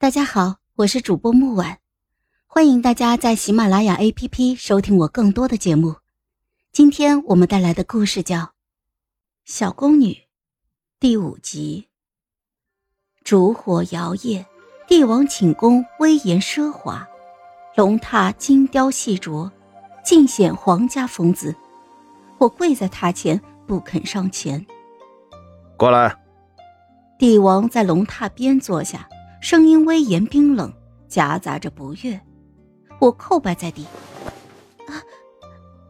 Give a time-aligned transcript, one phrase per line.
[0.00, 1.76] 大家好，我是主播木婉，
[2.46, 5.96] 欢迎大家在喜马拉雅 APP 收听我更多的节目。
[6.72, 8.38] 今天我们带来的故事叫
[9.44, 10.12] 《小宫女》
[10.98, 11.88] 第五集。
[13.22, 14.46] 烛火摇曳，
[14.88, 17.06] 帝王寝宫威严奢华，
[17.76, 19.50] 龙榻精雕细琢，
[20.02, 21.54] 尽显皇家风姿。
[22.38, 24.64] 我跪在榻前，不肯上前。
[25.76, 26.16] 过来。
[27.18, 29.06] 帝王在龙榻边坐下。
[29.40, 30.70] 声音威严冰冷，
[31.08, 32.20] 夹杂着不悦。
[33.00, 33.86] 我叩拜在地
[34.86, 35.00] ：“啊，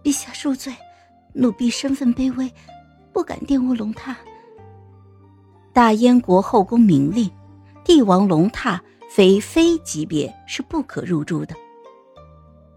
[0.05, 0.73] 陛下恕罪，
[1.33, 2.51] 奴婢身份卑微，
[3.13, 4.15] 不敢玷污龙榻。
[5.73, 7.29] 大燕国后宫明令，
[7.85, 8.79] 帝王龙榻
[9.11, 11.53] 非妃级别是不可入住的。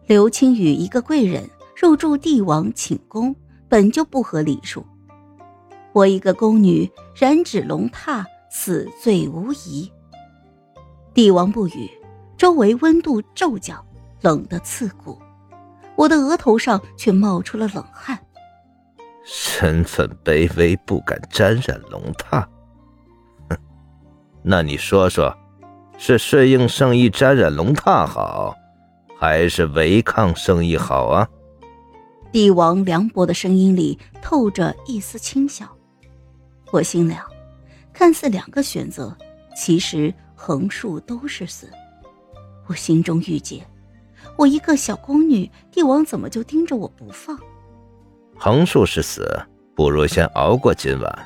[0.08, 1.48] 刘青雨一个贵人
[1.80, 3.36] 入住帝王寝宫，
[3.70, 4.84] 本就不合礼数。
[5.94, 9.90] 我一个宫女染指龙榻，死罪无疑。”
[11.14, 11.88] 帝王不语，
[12.36, 13.86] 周围温度骤降，
[14.22, 15.22] 冷得刺骨。
[15.96, 18.20] 我的额头上却冒出了冷汗。
[19.24, 22.44] 身份卑微，不敢沾染龙榻。
[23.48, 23.58] 哼，
[24.42, 25.32] 那你说说，
[26.00, 28.56] 是顺应圣意沾染龙榻好，
[29.20, 31.30] 还是违抗圣意好啊？
[32.32, 35.68] 帝王凉薄的声音里透着一丝轻笑。
[36.72, 37.24] 我心凉，
[37.94, 39.16] 看似两个选择，
[39.56, 40.12] 其实。
[40.46, 41.72] 横竖都是死，
[42.68, 43.66] 我心中郁结。
[44.36, 47.40] 我一个小宫女，帝王怎么就盯着我不放？
[48.36, 49.26] 横竖是死，
[49.74, 51.26] 不如先熬过今晚。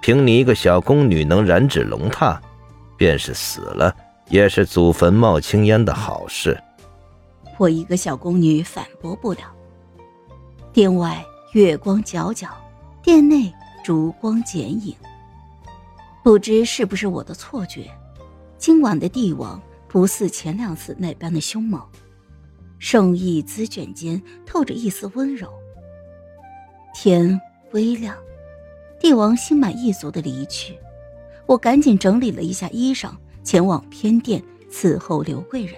[0.00, 2.38] 凭你一个小宫女能染指龙榻，
[2.96, 3.94] 便是死了，
[4.30, 6.58] 也是祖坟冒青烟的好事。
[7.58, 9.40] 我一个小宫女反驳不了。
[10.72, 12.48] 殿外月光皎皎，
[13.02, 13.52] 殿内
[13.84, 14.96] 烛光剪影。
[16.24, 17.90] 不知是不是我的错觉？
[18.58, 21.80] 今晚的帝王不似前两次那般的凶猛，
[22.80, 25.48] 圣意滋卷间透着一丝温柔。
[26.92, 27.40] 天
[27.70, 28.16] 微亮，
[28.98, 30.76] 帝王心满意足的离去，
[31.46, 33.12] 我赶紧整理了一下衣裳，
[33.44, 35.76] 前往偏殿伺候刘贵人。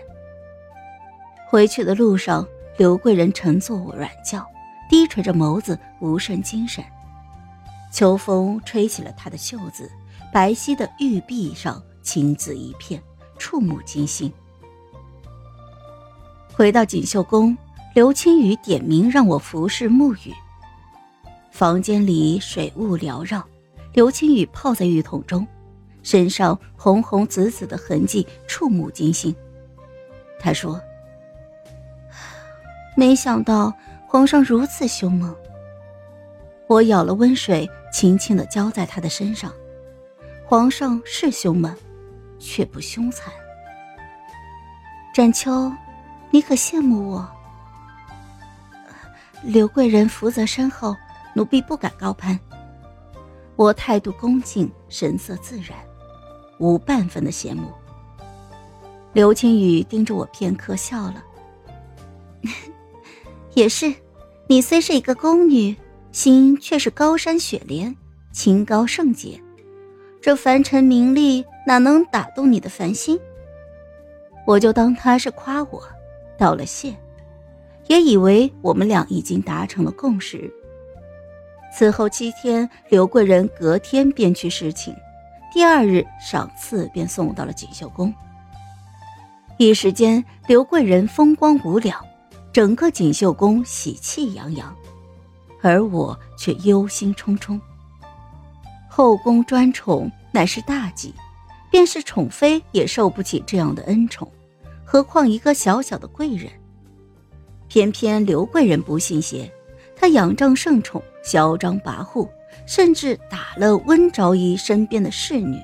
[1.50, 2.46] 回去的路上，
[2.78, 4.46] 刘贵人乘坐我软轿，
[4.88, 6.82] 低垂着眸子，无甚精神。
[7.92, 9.90] 秋风吹起了她的袖子，
[10.32, 11.82] 白皙的玉臂上。
[12.02, 13.02] 青紫一片，
[13.38, 14.32] 触目惊心。
[16.52, 17.56] 回到锦绣宫，
[17.94, 20.34] 刘青雨点名让我服侍沐浴。
[21.50, 23.46] 房间里水雾缭绕，
[23.92, 25.46] 刘青雨泡在浴桶中，
[26.02, 29.34] 身上红红紫紫的痕迹触目惊心。
[30.38, 30.80] 他说
[32.96, 33.72] ：“没想到
[34.06, 35.34] 皇上如此凶猛。”
[36.66, 39.52] 我舀了温水，轻轻的浇在他的身上。
[40.46, 41.74] 皇上是凶猛。
[42.40, 43.32] 却不凶残。
[45.14, 45.72] 展秋，
[46.30, 47.30] 你可羡慕我？
[49.42, 50.96] 刘贵人福泽深厚，
[51.34, 52.38] 奴婢不敢高攀。
[53.56, 55.78] 我态度恭敬，神色自然，
[56.58, 57.70] 无半分的羡慕。
[59.12, 61.22] 刘青雨盯着我片刻，笑了。
[63.54, 63.92] 也是，
[64.46, 65.76] 你虽是一个宫女，
[66.12, 67.94] 心却是高山雪莲，
[68.32, 69.40] 清高圣洁。
[70.22, 71.44] 这凡尘名利。
[71.66, 73.18] 哪能打动你的凡心？
[74.46, 75.82] 我就当他是夸我，
[76.36, 76.94] 道了谢，
[77.86, 80.52] 也以为我们俩已经达成了共识。
[81.72, 84.92] 此后七天，刘贵人隔天便去侍寝，
[85.52, 88.12] 第二日赏赐便送到了锦绣宫。
[89.56, 92.04] 一时间，刘贵人风光无两，
[92.52, 94.74] 整个锦绣宫喜气洋洋，
[95.62, 97.60] 而我却忧心忡忡。
[98.88, 101.14] 后宫专宠乃是大忌。
[101.70, 104.30] 便是宠妃也受不起这样的恩宠，
[104.84, 106.50] 何况一个小小的贵人？
[107.68, 109.50] 偏偏刘贵人不信邪，
[109.94, 112.28] 她仰仗圣宠，嚣张跋扈，
[112.66, 115.56] 甚至打了温昭仪身边的侍女。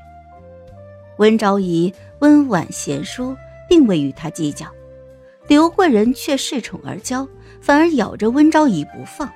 [1.19, 3.37] 温昭仪温婉贤淑，
[3.69, 4.67] 并未与她计较，
[5.49, 7.27] 刘贵人却恃宠而骄，
[7.61, 9.29] 反而咬着温昭仪不放。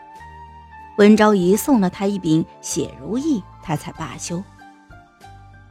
[0.99, 4.41] 温昭仪送了她一柄血如意，她才罢休。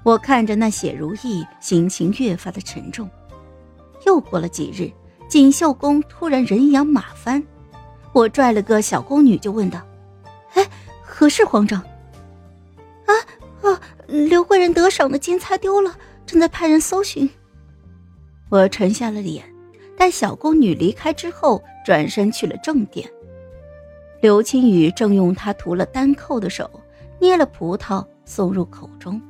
[0.03, 3.09] 我看着那血如意，心情越发的沉重。
[4.05, 4.91] 又过了几日，
[5.27, 7.43] 锦绣宫突然人仰马翻，
[8.13, 9.81] 我拽了个小宫女就问道
[10.55, 10.65] ：“哎，
[11.03, 11.81] 何事慌张
[13.05, 13.11] ？”“啊
[13.61, 17.29] 啊，刘贵人得赏的金钗丢了，正在派人搜寻。”
[18.49, 19.43] 我沉下了脸，
[19.97, 23.07] 待小宫女离开之后，转身去了正殿。
[24.21, 26.69] 刘青雨正用她涂了丹蔻的手
[27.19, 29.21] 捏了葡萄送入口中。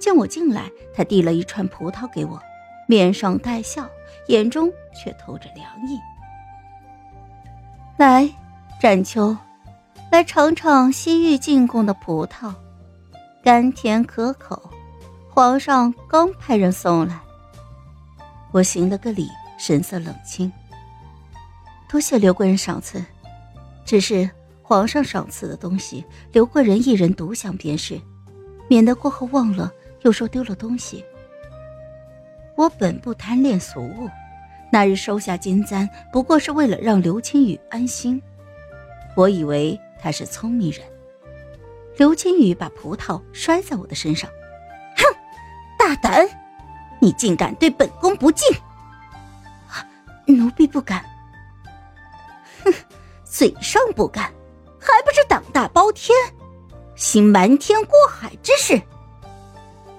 [0.00, 2.40] 见我进来，他递了一串葡萄给我，
[2.88, 3.88] 面上带笑，
[4.28, 5.98] 眼中却透着凉意。
[7.98, 8.28] 来，
[8.80, 9.36] 展秋，
[10.10, 12.52] 来尝尝西域进贡的葡萄，
[13.42, 14.70] 甘甜可口，
[15.28, 17.20] 皇上刚派人送来。
[18.52, 20.50] 我行了个礼，神色冷清。
[21.88, 23.04] 多谢刘贵人赏赐，
[23.84, 24.28] 只是
[24.62, 28.00] 皇上赏赐的东西，刘贵人一人独享便是，
[28.66, 29.70] 免得过后忘了，
[30.02, 31.04] 又说丢了东西。
[32.56, 34.08] 我本不贪恋俗物，
[34.70, 38.22] 那日收下金簪，不过是为了让刘青雨安心。
[39.16, 40.82] 我以为他是聪明人。
[41.96, 44.30] 刘青雨把葡萄摔在我的身上，
[44.96, 45.04] 哼，
[45.78, 46.28] 大胆！
[47.00, 48.46] 你竟敢对本宫不敬！
[50.26, 51.04] 奴婢不敢。
[52.64, 52.72] 哼，
[53.24, 54.32] 嘴上不敢，
[54.78, 56.16] 还不是胆大包天，
[56.94, 58.80] 行瞒天过海之事。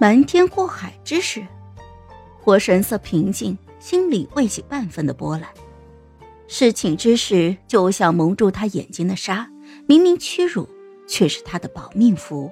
[0.02, 1.46] 瞒天过海之事，
[2.42, 5.48] 我神色平静，心里未起半分的波澜。
[6.48, 9.48] 事情之时，就像蒙住他眼睛的纱，
[9.86, 10.68] 明明屈辱，
[11.06, 12.50] 却是他的保命符。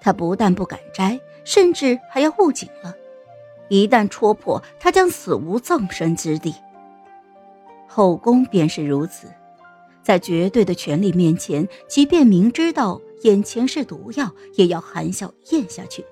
[0.00, 2.92] 他不但不敢摘，甚至还要护紧了。
[3.68, 6.52] 一旦戳破，他将死无葬身之地。
[7.86, 9.28] 后宫便是如此，
[10.02, 16.04] 在绝对的权力面前，即便明知道眼前是毒药，也要含笑咽下去。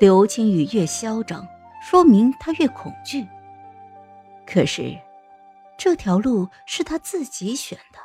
[0.00, 1.46] 刘青雨越嚣张，
[1.80, 3.26] 说明他越恐惧。
[4.46, 4.98] 可是，
[5.78, 7.98] 这条路是他自己选的。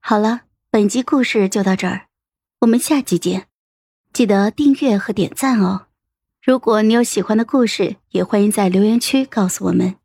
[0.00, 2.06] 好了，本集故事就到这儿，
[2.60, 3.46] 我们下集见。
[4.12, 5.86] 记得订阅和点赞哦！
[6.42, 9.96] 如果你有喜欢的故事，也欢迎在留言区告诉我们。